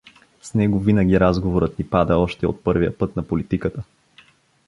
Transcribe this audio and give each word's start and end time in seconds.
С 0.41 0.53
него 0.53 0.79
винаги 0.79 1.19
разговорът 1.19 1.79
ни 1.79 1.85
пада 1.85 2.17
още 2.17 2.47
от 2.47 2.63
първия 2.63 2.97
път 2.97 3.15
на 3.15 3.23
политиката. 3.27 3.83